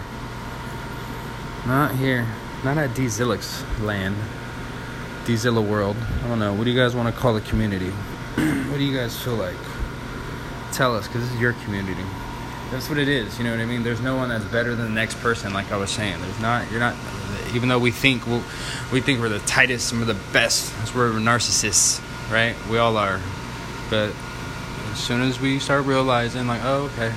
Not 1.66 1.94
here. 1.96 2.26
Not 2.64 2.78
at 2.78 2.94
D-Zillix 2.94 3.62
land. 3.80 4.16
D-Zilla 5.26 5.60
world. 5.60 5.96
I 6.24 6.28
don't 6.28 6.38
know. 6.38 6.54
What 6.54 6.64
do 6.64 6.70
you 6.70 6.78
guys 6.78 6.94
want 6.94 7.12
to 7.12 7.20
call 7.20 7.34
the 7.34 7.40
community? 7.40 7.90
what 8.70 8.78
do 8.78 8.84
you 8.84 8.96
guys 8.96 9.20
feel 9.20 9.34
like? 9.34 9.56
Tell 10.72 10.96
us, 10.96 11.06
because 11.06 11.22
this 11.22 11.32
is 11.32 11.40
your 11.40 11.52
community. 11.64 12.04
That's 12.72 12.88
what 12.88 12.96
it 12.96 13.08
is. 13.08 13.36
You 13.36 13.44
know 13.44 13.50
what 13.50 13.60
I 13.60 13.66
mean? 13.66 13.82
There's 13.82 14.00
no 14.00 14.16
one 14.16 14.30
that's 14.30 14.46
better 14.46 14.74
than 14.74 14.86
the 14.86 14.94
next 14.94 15.20
person. 15.20 15.52
Like 15.52 15.70
I 15.70 15.76
was 15.76 15.90
saying, 15.90 16.18
there's 16.22 16.40
not. 16.40 16.70
You're 16.70 16.80
not. 16.80 16.96
Even 17.52 17.68
though 17.68 17.78
we 17.78 17.90
think 17.90 18.26
we 18.26 18.40
we 18.90 19.02
think 19.02 19.20
we're 19.20 19.28
the 19.28 19.40
tightest 19.40 19.92
and 19.92 20.00
we're 20.00 20.06
the 20.06 20.20
best, 20.32 20.74
that's 20.78 20.94
where 20.94 21.10
we're 21.10 21.18
narcissists, 21.18 22.00
right? 22.32 22.56
We 22.70 22.78
all 22.78 22.96
are. 22.96 23.20
But 23.90 24.14
as 24.90 24.98
soon 24.98 25.20
as 25.20 25.38
we 25.38 25.58
start 25.58 25.84
realizing, 25.84 26.46
like, 26.46 26.62
oh, 26.64 26.90
okay, 26.94 27.12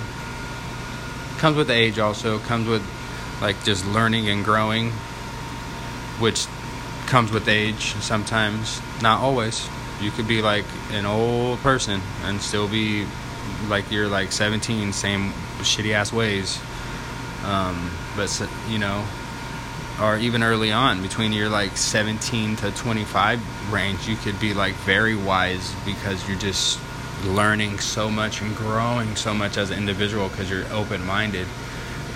comes 1.37 1.55
with 1.55 1.69
age. 1.69 1.99
Also 1.99 2.39
comes 2.39 2.67
with 2.67 2.83
like 3.41 3.63
just 3.63 3.85
learning 3.85 4.27
and 4.27 4.43
growing, 4.43 4.91
which 6.19 6.47
comes 7.07 7.31
with 7.31 7.47
age 7.47 7.93
sometimes. 8.01 8.81
Not 9.01 9.21
always. 9.21 9.67
You 10.01 10.11
could 10.11 10.27
be 10.27 10.41
like 10.41 10.65
an 10.91 11.05
old 11.05 11.59
person 11.59 12.01
and 12.23 12.41
still 12.41 12.67
be 12.67 13.05
like 13.67 13.91
you're 13.91 14.07
like 14.07 14.31
17, 14.31 14.93
same 14.93 15.31
shitty 15.59 15.93
ass 15.93 16.11
ways. 16.11 16.59
Um, 17.45 17.91
but 18.15 18.49
you 18.69 18.79
know, 18.79 19.05
or 20.01 20.17
even 20.17 20.43
early 20.43 20.71
on, 20.71 21.01
between 21.01 21.31
your 21.31 21.49
like 21.49 21.77
17 21.77 22.57
to 22.57 22.71
25 22.71 23.71
range, 23.71 24.07
you 24.07 24.15
could 24.17 24.39
be 24.39 24.53
like 24.53 24.73
very 24.75 25.15
wise 25.15 25.73
because 25.85 26.27
you're 26.27 26.39
just 26.39 26.79
learning 27.23 27.79
so 27.79 28.09
much 28.09 28.41
and 28.41 28.55
growing 28.55 29.15
so 29.15 29.33
much 29.33 29.57
as 29.57 29.71
an 29.71 29.77
individual 29.77 30.27
because 30.29 30.49
you're 30.49 30.65
open 30.71 31.03
minded 31.05 31.47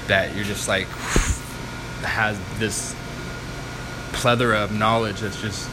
that 0.08 0.36
you're 0.36 0.44
just 0.44 0.68
like 0.68 0.88
has 2.04 2.38
this 2.60 2.96
plethora 4.20 4.60
of 4.62 4.78
knowledge 4.78 5.22
that's 5.22 5.42
just 5.42 5.70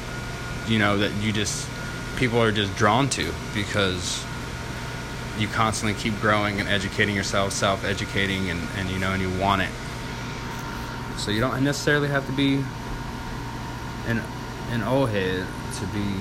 you 0.68 0.78
know 0.78 0.98
that 0.98 1.12
you 1.20 1.32
just 1.32 1.68
people 2.16 2.40
are 2.40 2.52
just 2.52 2.74
drawn 2.76 3.08
to 3.08 3.32
because 3.52 4.24
you 5.36 5.48
constantly 5.48 6.00
keep 6.00 6.18
growing 6.20 6.60
and 6.60 6.68
educating 6.68 7.16
yourself 7.16 7.52
self-educating 7.52 8.48
and, 8.48 8.60
and 8.76 8.88
you 8.88 9.00
know 9.00 9.10
and 9.10 9.20
you 9.20 9.30
want 9.40 9.62
it. 9.62 9.70
So 11.16 11.32
you 11.32 11.40
don't 11.40 11.62
necessarily 11.64 12.06
have 12.08 12.24
to 12.26 12.32
be 12.32 12.62
an 14.06 14.22
an 14.70 14.82
old 14.82 15.10
head 15.10 15.44
to 15.80 15.86
be 15.88 16.14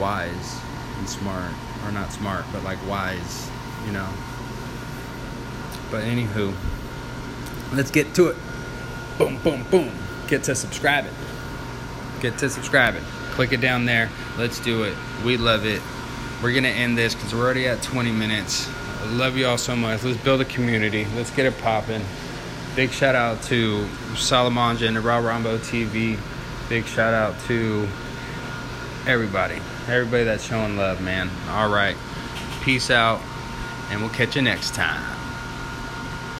wise 0.00 0.58
and 0.98 1.08
smart 1.08 1.52
or 1.84 1.92
not 1.92 2.10
smart 2.12 2.46
but 2.50 2.64
like 2.64 2.78
wise 2.88 3.50
you 3.84 3.92
know. 3.92 4.08
But 5.90 6.04
anywho 6.04 6.54
let's 7.74 7.90
get 7.90 8.14
to 8.14 8.28
it. 8.28 8.36
Boom 9.18 9.36
boom 9.42 9.64
boom 9.70 10.07
get 10.28 10.44
to 10.44 10.54
subscribing 10.54 11.12
get 12.20 12.38
to 12.38 12.48
subscribing 12.48 13.04
click 13.38 13.52
it 13.52 13.60
down 13.60 13.84
there. 13.84 14.10
Let's 14.36 14.58
do 14.58 14.82
it. 14.82 14.96
We 15.24 15.36
love 15.36 15.64
it. 15.64 15.80
We're 16.42 16.52
gonna 16.52 16.66
end 16.66 16.98
this 16.98 17.14
because 17.14 17.32
we're 17.32 17.44
already 17.44 17.68
at 17.68 17.80
20 17.82 18.10
minutes. 18.10 18.68
I 19.00 19.04
love 19.12 19.36
you 19.36 19.46
all 19.46 19.56
so 19.56 19.76
much. 19.76 20.02
Let's 20.02 20.16
build 20.18 20.40
a 20.40 20.44
community. 20.44 21.06
Let's 21.14 21.30
get 21.30 21.46
it 21.46 21.56
popping. 21.58 22.02
Big 22.74 22.90
shout 22.90 23.14
out 23.14 23.40
to 23.44 23.86
Salamanja 24.14 24.88
and 24.88 24.96
the 24.96 25.00
Raw 25.00 25.18
Rambo 25.18 25.58
TV 25.58 26.18
big 26.68 26.84
shout 26.86 27.14
out 27.14 27.38
to 27.46 27.88
everybody. 29.06 29.60
Everybody 29.86 30.24
that's 30.24 30.44
showing 30.44 30.76
love 30.76 31.00
man. 31.00 31.30
All 31.50 31.70
right. 31.70 31.96
Peace 32.62 32.90
out 32.90 33.20
and 33.90 34.00
we'll 34.00 34.10
catch 34.10 34.34
you 34.34 34.42
next 34.42 34.74
time 34.74 35.17